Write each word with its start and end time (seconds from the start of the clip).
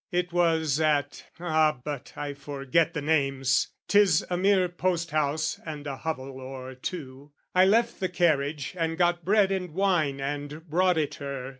It 0.11 0.33
was 0.33 0.79
at...ah, 0.81 1.77
but 1.83 2.13
I 2.15 2.33
forget 2.33 2.95
the 2.95 3.03
names! 3.03 3.67
'Tis 3.87 4.25
a 4.31 4.35
mere 4.35 4.67
post 4.67 5.11
house 5.11 5.59
and 5.63 5.85
a 5.85 5.95
hovel 5.97 6.39
or 6.41 6.73
two, 6.73 7.33
I 7.53 7.65
left 7.65 7.99
the 7.99 8.09
carriage 8.09 8.73
and 8.75 8.97
got 8.97 9.23
bread 9.23 9.51
and 9.51 9.69
wine 9.75 10.19
And 10.19 10.67
brought 10.67 10.97
it 10.97 11.13
her. 11.21 11.49